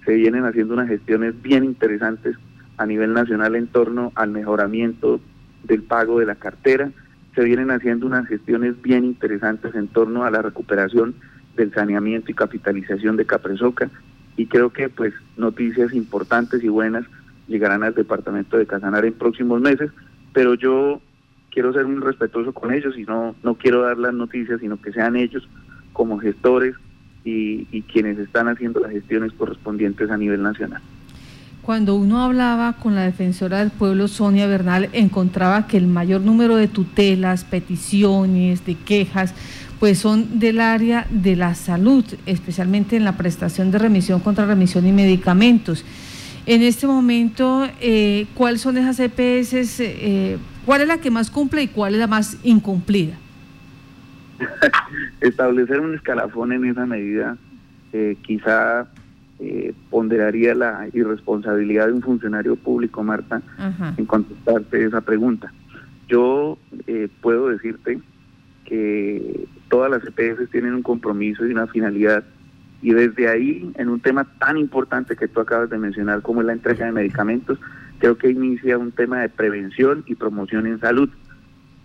se 0.05 0.15
vienen 0.15 0.45
haciendo 0.45 0.75
unas 0.75 0.89
gestiones 0.89 1.41
bien 1.43 1.65
interesantes 1.65 2.37
a 2.77 2.87
nivel 2.87 3.13
nacional 3.13 3.55
en 3.57 3.67
torno 3.69 4.13
al 4.15 4.31
mejoramiento 4.31 5.21
del 5.65 5.83
pago 5.83 6.19
de 6.19 6.27
la 6.27 6.35
cartera. 6.35 6.91
Se 7.35 7.45
vienen 7.45 7.71
haciendo 7.71 8.07
unas 8.07 8.27
gestiones 8.27 8.81
bien 8.83 9.05
interesantes 9.05 9.75
en 9.75 9.89
torno 9.89 10.25
a 10.25 10.31
la 10.31 10.43
recuperación 10.43 11.15
del 11.57 11.73
saneamiento 11.73 12.31
y 12.31 12.35
capitalización 12.35 13.17
de 13.17 13.27
Capresoca 13.27 13.91
y 14.37 14.47
creo 14.47 14.71
que 14.71 14.89
pues 14.89 15.13
noticias 15.37 15.93
importantes 15.93 16.65
y 16.65 16.69
buenas 16.69 17.05
llegarán 17.47 17.83
al 17.83 17.95
departamento 17.95 18.57
de 18.57 18.67
Casanare 18.67 19.09
en 19.09 19.15
próximos 19.15 19.61
meses, 19.61 19.91
pero 20.33 20.55
yo 20.55 21.01
quiero 21.51 21.73
ser 21.73 21.87
muy 21.87 22.01
respetuoso 22.01 22.53
con 22.53 22.73
ellos 22.73 22.97
y 22.97 23.05
no, 23.05 23.37
no 23.43 23.55
quiero 23.55 23.83
dar 23.83 23.99
las 23.99 24.15
noticias, 24.15 24.61
sino 24.61 24.81
que 24.81 24.93
sean 24.93 25.17
ellos 25.17 25.47
como 25.93 26.19
gestores 26.19 26.75
y, 27.25 27.83
quienes 27.93 28.19
están 28.19 28.49
haciendo 28.49 28.81
las 28.81 28.93
gestiones 28.93 29.33
correspondientes 29.33 30.11
a 30.11 30.17
nivel 30.17 30.43
nacional. 30.43 30.81
Cuando 31.62 31.95
uno 31.95 32.23
hablaba 32.23 32.73
con 32.73 32.95
la 32.95 33.02
defensora 33.02 33.61
del 33.61 33.71
pueblo, 33.71 34.09
Sonia 34.09 34.47
Bernal, 34.47 34.88
encontraba 34.93 35.69
que 35.69 35.76
el 35.76 35.87
mayor 35.87 36.23
número 36.23 36.57
de 36.57 36.67
tutelas, 36.67 37.45
peticiones, 37.45 38.67
de 38.67 38.75
quejas, 38.75 39.33
pues 39.79 39.99
son 39.99 40.38
del 40.41 40.61
área 40.61 41.07
de 41.11 41.37
la 41.37 41.55
salud, 41.55 42.05
especialmente 42.26 42.97
en 42.97 43.05
la 43.05 43.17
prestación 43.17 43.71
de 43.71 43.79
remisión 43.79 44.21
contra 44.21 44.47
remisión 44.47 44.87
y 44.87 44.93
medicamentos. 44.93 45.85
En 46.47 46.62
este 46.62 46.88
momento, 46.88 47.69
eh, 47.81 48.26
¿cuáles 48.35 48.61
son 48.61 48.76
esas 48.76 48.99
EPS? 48.99 49.81
Eh, 49.81 50.38
¿Cuál 50.67 50.83
es 50.83 50.88
la 50.88 50.99
que 50.99 51.11
más 51.11 51.31
cumple 51.31 51.62
y 51.62 51.69
cuál 51.69 51.95
es 51.95 52.00
la 52.00 52.09
más 52.09 52.37
incumplida? 52.43 53.14
Establecer 55.21 55.81
un 55.81 55.95
escalafón 55.95 56.53
en 56.53 56.65
esa 56.65 56.87
medida 56.87 57.37
eh, 57.93 58.17
quizá 58.23 58.87
eh, 59.39 59.75
ponderaría 59.91 60.55
la 60.55 60.89
irresponsabilidad 60.93 61.87
de 61.87 61.93
un 61.93 62.03
funcionario 62.03 62.57
público, 62.57 63.03
Marta, 63.03 63.43
en 63.97 64.07
contestarte 64.07 64.85
esa 64.85 65.01
pregunta. 65.01 65.53
Yo 66.09 66.59
eh, 66.87 67.09
puedo 67.21 67.49
decirte 67.49 68.01
que 68.65 69.47
todas 69.69 69.91
las 69.91 70.03
EPS 70.05 70.51
tienen 70.51 70.75
un 70.75 70.83
compromiso 70.83 71.47
y 71.47 71.51
una 71.51 71.67
finalidad 71.67 72.25
y 72.83 72.93
desde 72.93 73.29
ahí, 73.29 73.71
en 73.77 73.89
un 73.89 74.01
tema 74.01 74.25
tan 74.39 74.59
importante 74.59 75.15
que 75.15 75.29
tú 75.29 75.41
acabas 75.41 75.71
de 75.71 75.79
mencionar 75.79 76.21
como 76.21 76.41
es 76.41 76.47
la 76.49 76.53
entrega 76.53 76.87
de 76.87 76.93
medicamentos, 76.93 77.59
creo 77.99 78.19
que 78.19 78.31
inicia 78.31 78.77
un 78.77 78.91
tema 78.91 79.21
de 79.21 79.29
prevención 79.29 80.03
y 80.07 80.17
promoción 80.17 80.67
en 80.67 80.81
salud. 80.81 81.09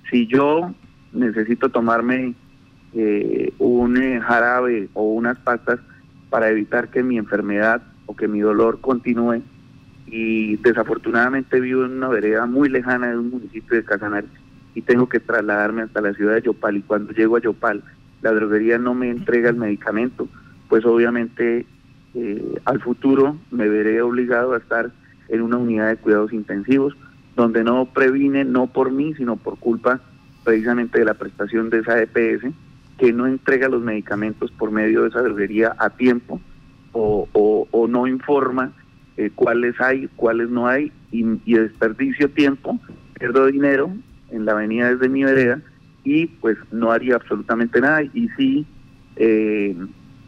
Si 0.10 0.26
yo 0.26 0.74
necesito 1.14 1.70
tomarme 1.70 2.34
eh, 2.94 3.54
un 3.60 3.98
eh, 3.98 4.20
jarabe 4.20 4.90
o 4.94 5.14
unas 5.14 5.38
pastas 5.40 5.80
para 6.30 6.50
evitar 6.50 6.90
que 6.90 7.04
mi 7.04 7.18
enfermedad 7.18 7.82
o 8.06 8.16
que 8.16 8.28
mi 8.28 8.40
dolor 8.40 8.80
continúe, 8.82 9.42
y 10.08 10.56
desafortunadamente 10.58 11.60
vivo 11.60 11.86
en 11.86 11.92
una 11.92 12.08
vereda 12.08 12.46
muy 12.46 12.70
lejana 12.70 13.10
de 13.10 13.18
un 13.18 13.30
municipio 13.30 13.78
de 13.78 13.84
Casanare 13.84 14.28
y 14.74 14.82
tengo 14.82 15.10
que 15.10 15.20
trasladarme 15.20 15.82
hasta 15.82 16.02
la 16.02 16.14
ciudad 16.14 16.36
de 16.36 16.44
Yopal 16.44 16.78
y 16.78 16.82
cuando 16.82 17.12
llego 17.12 17.36
a 17.36 17.42
Yopal 17.42 17.84
la 18.22 18.32
droguería 18.32 18.78
no 18.78 18.94
me 18.94 19.10
entrega 19.10 19.50
el 19.50 19.58
medicamento, 19.58 20.28
pues 20.70 20.86
obviamente 20.86 21.66
eh, 22.16 22.60
al 22.66 22.80
futuro 22.80 23.38
me 23.52 23.68
veré 23.68 24.02
obligado 24.02 24.54
a 24.54 24.58
estar 24.58 24.92
en 25.30 25.42
una 25.42 25.58
unidad 25.58 25.90
de 25.90 25.98
cuidados 25.98 26.34
intensivos, 26.34 26.96
donde 27.36 27.64
no 27.64 27.86
previne, 27.86 28.46
no 28.46 28.68
por 28.68 28.92
mí, 28.92 29.14
sino 29.16 29.36
por 29.36 29.60
culpa 29.60 30.00
precisamente 30.44 31.00
de 31.00 31.06
la 31.06 31.14
prestación 31.14 31.70
de 31.70 31.80
esa 31.80 32.02
EPS, 32.02 32.46
que 32.98 33.14
no 33.14 33.28
entrega 33.28 33.70
los 33.70 33.82
medicamentos 33.82 34.52
por 34.52 34.72
medio 34.72 35.04
de 35.04 35.10
esa 35.10 35.22
droguería 35.22 35.76
a 35.78 35.90
tiempo 35.92 36.42
o, 36.94 37.88
no 37.90 38.08
informa 38.08 38.74
eh, 39.18 39.32
cuáles 39.34 39.80
hay, 39.80 40.10
cuáles 40.16 40.50
no 40.50 40.68
hay, 40.68 40.92
y, 41.12 41.24
desperdicio 41.54 42.30
tiempo, 42.32 42.80
pierdo 43.14 43.46
dinero 43.46 43.92
en 44.32 44.46
la 44.46 44.54
avenida 44.54 44.94
desde 44.94 45.08
mi 45.08 45.24
vereda 45.24 45.62
y 46.04 46.28
pues 46.28 46.58
no 46.72 46.92
haría 46.92 47.16
absolutamente 47.16 47.80
nada 47.80 48.04
y 48.04 48.30
sí 48.38 48.66
eh, 49.16 49.76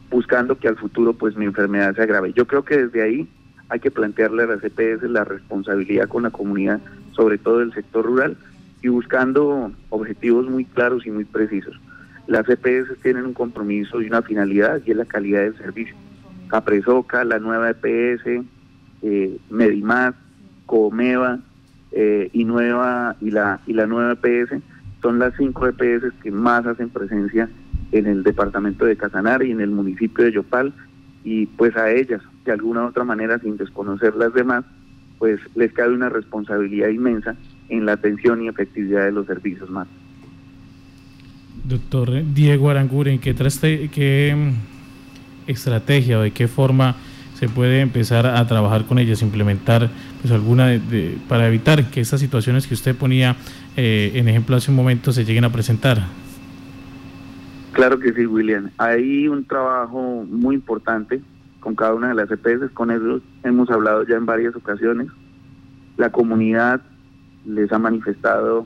buscando 0.09 0.57
que 0.57 0.67
al 0.67 0.77
futuro 0.77 1.13
pues 1.13 1.35
mi 1.35 1.45
enfermedad 1.45 1.95
se 1.95 2.03
agrave. 2.03 2.33
Yo 2.33 2.45
creo 2.47 2.63
que 2.63 2.77
desde 2.77 3.01
ahí 3.03 3.27
hay 3.69 3.79
que 3.79 3.91
plantearle 3.91 4.43
a 4.43 4.47
las 4.47 4.63
EPS 4.63 5.03
la 5.03 5.23
responsabilidad 5.23 6.07
con 6.07 6.23
la 6.23 6.31
comunidad, 6.31 6.79
sobre 7.11 7.37
todo 7.37 7.59
del 7.59 7.73
sector 7.73 8.05
rural, 8.05 8.37
y 8.81 8.87
buscando 8.87 9.71
objetivos 9.89 10.49
muy 10.49 10.65
claros 10.65 11.05
y 11.05 11.11
muy 11.11 11.25
precisos. 11.25 11.79
Las 12.29 12.47
EPS 12.47 13.01
tienen 13.01 13.25
un 13.25 13.33
compromiso 13.33 13.99
y 14.01 14.05
una 14.05 14.21
finalidad 14.21 14.81
y 14.85 14.91
es 14.91 14.97
la 14.97 15.05
calidad 15.05 15.41
del 15.41 15.57
servicio. 15.57 15.95
Capresoca, 16.47 17.23
la 17.23 17.39
nueva 17.39 17.71
EPS, 17.71 18.45
eh, 19.01 19.39
Comeva 20.67 21.39
eh, 21.91 22.29
y 22.31 22.45
nueva 22.45 23.15
y 23.19 23.31
la 23.31 23.61
y 23.65 23.73
la 23.73 23.87
nueva 23.87 24.11
EPS 24.11 24.61
son 25.01 25.17
las 25.17 25.33
cinco 25.37 25.65
EPS 25.67 26.13
que 26.21 26.29
más 26.29 26.67
hacen 26.67 26.89
presencia 26.89 27.49
en 27.91 28.05
el 28.05 28.21
departamento 28.21 28.85
de 28.85 28.95
Casanare 28.95 29.47
y 29.47 29.51
en 29.51 29.61
el 29.61 29.71
municipio 29.71 30.23
de 30.23 30.33
Yopal 30.33 30.71
y 31.23 31.47
pues 31.47 31.75
a 31.77 31.89
ellas, 31.89 32.21
de 32.45 32.51
alguna 32.51 32.83
u 32.83 32.89
otra 32.89 33.05
manera, 33.05 33.39
sin 33.39 33.57
desconocer 33.57 34.15
las 34.15 34.35
demás, 34.35 34.65
pues 35.17 35.39
les 35.55 35.73
cabe 35.73 35.95
una 35.95 36.09
responsabilidad 36.09 36.89
inmensa 36.89 37.35
en 37.69 37.87
la 37.87 37.93
atención 37.93 38.43
y 38.43 38.49
efectividad 38.49 39.05
de 39.05 39.13
los 39.13 39.25
servicios 39.25 39.67
más. 39.71 39.87
Doctor 41.69 42.09
Diego 42.33 42.71
Aranguren, 42.71 43.19
¿qué, 43.19 43.35
qué 43.35 44.35
mm, 44.35 45.49
estrategia 45.51 46.17
o 46.17 46.23
de 46.23 46.31
qué 46.31 46.47
forma 46.47 46.95
se 47.35 47.47
puede 47.47 47.81
empezar 47.81 48.25
a 48.25 48.45
trabajar 48.47 48.85
con 48.85 48.97
ellas, 48.97 49.21
implementar 49.21 49.87
pues 50.19 50.33
alguna 50.33 50.65
de, 50.65 51.15
para 51.27 51.47
evitar 51.47 51.91
que 51.91 52.01
estas 52.01 52.21
situaciones 52.21 52.65
que 52.65 52.73
usted 52.73 52.95
ponía 52.95 53.35
eh, 53.77 54.13
en 54.15 54.27
ejemplo 54.27 54.55
hace 54.55 54.71
un 54.71 54.77
momento 54.77 55.11
se 55.11 55.23
lleguen 55.25 55.45
a 55.45 55.51
presentar? 55.51 55.99
Claro 57.73 57.99
que 57.99 58.13
sí, 58.13 58.25
William. 58.25 58.71
Hay 58.79 59.27
un 59.27 59.45
trabajo 59.45 60.25
muy 60.27 60.55
importante 60.55 61.21
con 61.59 61.75
cada 61.75 61.93
una 61.93 62.07
de 62.07 62.15
las 62.15 62.31
EPS, 62.31 62.71
con 62.73 62.89
ellos 62.89 63.21
hemos 63.43 63.69
hablado 63.69 64.07
ya 64.07 64.15
en 64.15 64.25
varias 64.25 64.55
ocasiones. 64.55 65.07
La 65.97 66.09
comunidad 66.11 66.81
les 67.45 67.71
ha 67.71 67.77
manifestado 67.77 68.65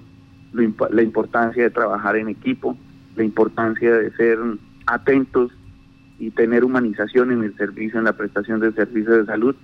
la 0.54 1.02
importancia 1.02 1.64
de 1.64 1.70
trabajar 1.70 2.16
en 2.16 2.30
equipo, 2.30 2.78
la 3.16 3.24
importancia 3.24 3.96
de 3.96 4.12
ser 4.12 4.40
atentos 4.86 5.52
y 6.20 6.32
tener 6.32 6.64
humanización 6.64 7.32
en 7.32 7.44
el 7.44 7.56
servicio, 7.58 8.00
en 8.00 8.06
la 8.06 8.18
prestación 8.18 8.60
del 8.60 8.76
servicio 8.76 9.12
de 9.18 9.26
salud. 9.26 9.56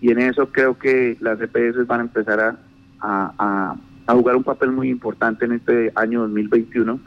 Y 0.00 0.10
en 0.10 0.18
eso 0.18 0.50
creo 0.50 0.78
que 0.78 1.16
las 1.20 1.40
EPS 1.40 1.86
van 1.86 2.00
a 2.00 2.04
empezar 2.04 2.40
a, 2.40 2.58
a, 3.00 3.76
a 4.06 4.14
jugar 4.14 4.36
un 4.36 4.44
papel 4.44 4.70
muy 4.70 4.88
importante 4.88 5.44
en 5.44 5.52
este 5.52 5.92
año 5.94 6.20
2021 6.22 7.00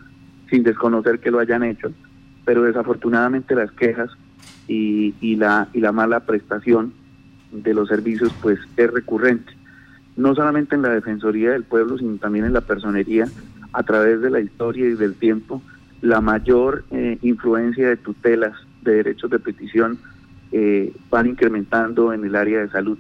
sin 0.49 0.63
desconocer 0.63 1.19
que 1.19 1.31
lo 1.31 1.39
hayan 1.39 1.63
hecho, 1.63 1.91
pero 2.45 2.63
desafortunadamente 2.63 3.55
las 3.55 3.71
quejas 3.71 4.09
y, 4.67 5.13
y, 5.21 5.35
la, 5.35 5.67
y 5.73 5.79
la 5.79 5.91
mala 5.91 6.21
prestación 6.21 6.93
de 7.51 7.73
los 7.73 7.89
servicios 7.89 8.33
pues 8.41 8.59
es 8.77 8.91
recurrente, 8.91 9.53
no 10.15 10.33
solamente 10.35 10.75
en 10.75 10.81
la 10.81 10.89
Defensoría 10.89 11.51
del 11.51 11.63
Pueblo, 11.63 11.97
sino 11.97 12.17
también 12.17 12.45
en 12.45 12.53
la 12.53 12.61
personería, 12.61 13.27
a 13.73 13.83
través 13.83 14.21
de 14.21 14.29
la 14.29 14.39
historia 14.39 14.87
y 14.87 14.93
del 14.93 15.15
tiempo, 15.15 15.61
la 16.01 16.21
mayor 16.21 16.85
eh, 16.91 17.17
influencia 17.21 17.89
de 17.89 17.97
tutelas 17.97 18.53
de 18.81 18.95
derechos 18.95 19.29
de 19.29 19.39
petición 19.39 19.97
eh, 20.51 20.93
van 21.09 21.27
incrementando 21.27 22.13
en 22.13 22.23
el 22.23 22.35
área 22.35 22.59
de 22.59 22.69
salud. 22.69 22.97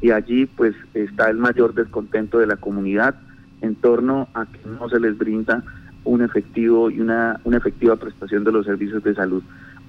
Y 0.00 0.10
allí 0.10 0.46
pues 0.46 0.74
está 0.94 1.30
el 1.30 1.36
mayor 1.36 1.74
descontento 1.74 2.38
de 2.38 2.46
la 2.46 2.56
comunidad 2.56 3.14
en 3.60 3.76
torno 3.76 4.28
a 4.34 4.46
que 4.46 4.60
no 4.68 4.88
se 4.88 4.98
les 4.98 5.16
brinda 5.16 5.62
un 6.04 6.22
efectivo 6.22 6.90
y 6.90 7.00
una, 7.00 7.40
una 7.44 7.58
efectiva 7.58 7.96
prestación 7.96 8.42
de 8.44 8.52
los 8.52 8.66
servicios 8.66 9.02
de 9.04 9.14
salud. 9.14 9.42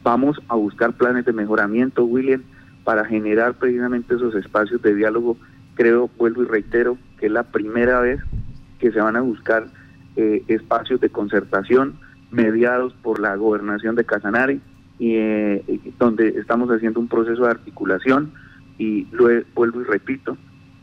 Vamos 0.03 0.39
a 0.47 0.55
buscar 0.55 0.93
planes 0.93 1.25
de 1.25 1.33
mejoramiento, 1.33 2.05
William, 2.05 2.43
para 2.83 3.05
generar 3.05 3.55
precisamente 3.55 4.15
esos 4.15 4.35
espacios 4.35 4.81
de 4.81 4.93
diálogo. 4.93 5.37
Creo, 5.75 6.09
vuelvo 6.17 6.43
y 6.43 6.45
reitero, 6.45 6.97
que 7.17 7.25
es 7.25 7.31
la 7.31 7.43
primera 7.43 7.99
vez 7.99 8.19
que 8.79 8.91
se 8.91 8.99
van 8.99 9.15
a 9.15 9.21
buscar 9.21 9.65
eh, 10.15 10.43
espacios 10.47 10.99
de 10.99 11.09
concertación 11.09 11.95
mediados 12.33 12.93
por 13.01 13.19
la 13.19 13.35
gobernación 13.35 13.95
de 13.95 14.05
Casanare, 14.05 14.59
y, 14.99 15.15
eh, 15.15 15.63
donde 15.99 16.29
estamos 16.29 16.69
haciendo 16.69 16.99
un 16.99 17.07
proceso 17.07 17.43
de 17.43 17.51
articulación 17.51 18.31
y 18.77 19.05
lo 19.11 19.27
vuelvo 19.55 19.81
y 19.81 19.85
repito, 19.85 20.37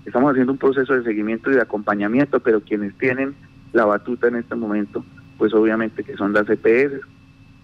estamos 0.05 0.31
haciendo 0.31 0.53
un 0.53 0.59
proceso 0.59 0.95
de 0.95 1.05
seguimiento 1.05 1.51
y 1.51 1.55
de 1.55 1.61
acompañamiento, 1.61 2.41
pero 2.41 2.61
quienes 2.61 2.97
tienen 2.99 3.35
la 3.73 3.85
batuta 3.85 4.29
en 4.29 4.37
este 4.37 4.55
momento 4.55 5.05
pues 5.41 5.55
obviamente 5.55 6.05
que 6.05 6.17
son 6.17 6.35
las 6.35 6.47
EPS, 6.51 7.01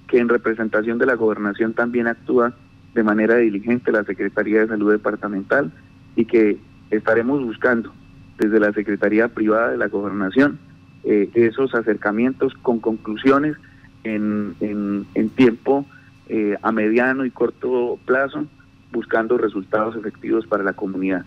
que 0.09 0.19
en 0.19 0.31
representación 0.31 0.97
de 0.97 1.05
la 1.05 1.15
gobernación 1.15 1.75
también 1.75 2.07
actúa 2.07 2.55
de 2.95 3.03
manera 3.03 3.37
diligente 3.37 3.93
la 3.93 4.03
Secretaría 4.05 4.61
de 4.61 4.69
Salud 4.69 4.93
Departamental 4.93 5.71
y 6.17 6.25
que 6.25 6.57
estaremos 6.91 7.45
buscando 7.45 7.93
desde 8.39 8.61
la 8.61 8.73
Secretaría 8.73 9.29
Privada 9.29 9.73
de 9.73 9.77
la 9.77 9.89
Gobernación 9.89 10.59
eh, 11.05 11.29
esos 11.35 11.75
acercamientos 11.75 12.55
con 12.63 12.81
conclusiones 12.81 13.59
en, 14.05 14.55
en, 14.61 15.31
tiempo 15.31 15.85
eh, 16.29 16.57
a 16.63 16.73
mediano 16.73 17.25
y 17.25 17.31
corto 17.31 17.99
plazo, 18.05 18.47
buscando 18.93 19.37
resultados 19.37 19.97
efectivos 19.97 20.47
para 20.47 20.63
la 20.63 20.73
comunidad. 20.73 21.25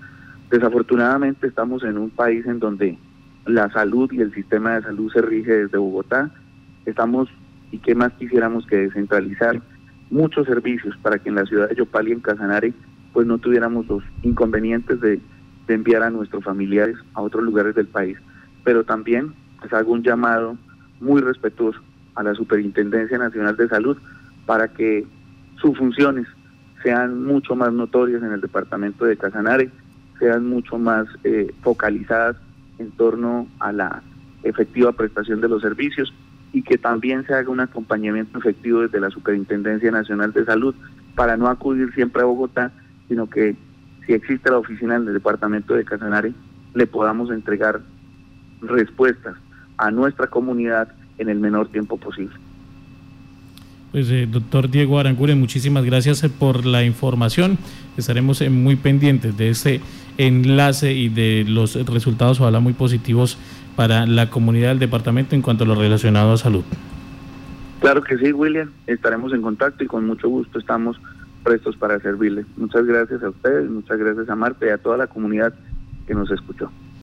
Desafortunadamente 0.49 1.47
estamos 1.47 1.83
en 1.83 1.97
un 1.97 2.09
país 2.09 2.45
en 2.45 2.59
donde 2.59 2.97
la 3.45 3.69
salud 3.71 4.11
y 4.11 4.21
el 4.21 4.33
sistema 4.33 4.75
de 4.75 4.83
salud 4.83 5.11
se 5.11 5.21
rige 5.21 5.51
desde 5.51 5.77
Bogotá. 5.77 6.31
Estamos, 6.85 7.29
y 7.71 7.77
qué 7.79 7.95
más 7.95 8.13
quisiéramos 8.13 8.65
que 8.65 8.77
descentralizar 8.77 9.61
muchos 10.09 10.47
servicios 10.47 10.95
para 11.01 11.19
que 11.19 11.29
en 11.29 11.35
la 11.35 11.45
ciudad 11.45 11.69
de 11.69 11.75
Yopal 11.75 12.07
y 12.07 12.13
en 12.13 12.19
Casanare 12.19 12.73
pues 13.13 13.27
no 13.27 13.37
tuviéramos 13.37 13.87
los 13.87 14.03
inconvenientes 14.23 14.99
de, 15.01 15.19
enviar 15.67 16.01
a 16.01 16.09
nuestros 16.09 16.43
familiares 16.43 16.97
a 17.13 17.21
otros 17.21 17.43
lugares 17.43 17.75
del 17.75 17.85
país. 17.85 18.17
Pero 18.63 18.83
también 18.83 19.33
pues 19.59 19.71
hago 19.71 19.91
un 19.91 20.01
llamado 20.01 20.57
muy 20.99 21.21
respetuoso 21.21 21.79
a 22.19 22.23
la 22.23 22.35
Superintendencia 22.35 23.17
Nacional 23.17 23.55
de 23.55 23.69
Salud 23.69 23.97
para 24.45 24.67
que 24.67 25.07
sus 25.61 25.77
funciones 25.77 26.27
sean 26.83 27.23
mucho 27.23 27.55
más 27.55 27.71
notorias 27.71 28.21
en 28.21 28.33
el 28.33 28.41
departamento 28.41 29.05
de 29.05 29.15
Casanare, 29.15 29.69
sean 30.19 30.45
mucho 30.45 30.77
más 30.77 31.07
eh, 31.23 31.53
focalizadas 31.61 32.35
en 32.77 32.91
torno 32.91 33.47
a 33.59 33.71
la 33.71 34.03
efectiva 34.43 34.91
prestación 34.91 35.39
de 35.39 35.47
los 35.47 35.61
servicios 35.61 36.13
y 36.51 36.61
que 36.61 36.77
también 36.77 37.25
se 37.25 37.33
haga 37.33 37.49
un 37.49 37.61
acompañamiento 37.61 38.37
efectivo 38.37 38.81
desde 38.81 38.99
la 38.99 39.09
Superintendencia 39.11 39.89
Nacional 39.89 40.33
de 40.33 40.43
Salud 40.43 40.75
para 41.15 41.37
no 41.37 41.47
acudir 41.47 41.93
siempre 41.93 42.21
a 42.21 42.25
Bogotá, 42.25 42.73
sino 43.07 43.29
que 43.29 43.55
si 44.05 44.13
existe 44.13 44.51
la 44.51 44.57
oficina 44.57 44.99
del 44.99 45.13
departamento 45.13 45.73
de 45.73 45.85
Casanare, 45.85 46.33
le 46.73 46.85
podamos 46.85 47.31
entregar 47.31 47.79
respuestas 48.61 49.37
a 49.77 49.89
nuestra 49.89 50.27
comunidad 50.27 50.89
en 51.19 51.29
el 51.29 51.39
menor 51.39 51.67
tiempo 51.69 51.97
posible. 51.97 52.35
Pues 53.91 54.09
eh, 54.11 54.27
doctor 54.29 54.69
Diego 54.69 54.99
Aranguren, 54.99 55.39
muchísimas 55.39 55.83
gracias 55.83 56.23
eh, 56.23 56.29
por 56.29 56.65
la 56.65 56.83
información. 56.83 57.57
Estaremos 57.97 58.41
eh, 58.41 58.49
muy 58.49 58.75
pendientes 58.75 59.35
de 59.35 59.49
este 59.49 59.81
enlace 60.17 60.93
y 60.93 61.09
de 61.09 61.45
los 61.47 61.75
resultados, 61.87 62.39
ojalá 62.39 62.59
muy 62.59 62.73
positivos 62.73 63.37
para 63.75 64.05
la 64.05 64.29
comunidad 64.29 64.69
del 64.69 64.79
departamento 64.79 65.35
en 65.35 65.41
cuanto 65.41 65.63
a 65.63 65.67
lo 65.67 65.75
relacionado 65.75 66.33
a 66.33 66.37
salud. 66.37 66.63
Claro 67.79 68.03
que 68.03 68.17
sí, 68.17 68.31
William. 68.31 68.69
Estaremos 68.85 69.33
en 69.33 69.41
contacto 69.41 69.83
y 69.83 69.87
con 69.87 70.05
mucho 70.05 70.29
gusto 70.29 70.59
estamos 70.59 70.99
prestos 71.43 71.75
para 71.77 71.99
servirle. 71.99 72.45
Muchas 72.57 72.85
gracias 72.85 73.23
a 73.23 73.29
ustedes, 73.29 73.69
muchas 73.69 73.97
gracias 73.97 74.29
a 74.29 74.35
Marta 74.35 74.65
y 74.65 74.69
a 74.69 74.77
toda 74.77 74.97
la 74.97 75.07
comunidad 75.07 75.53
que 76.05 76.13
nos 76.13 76.29
escuchó. 76.29 76.69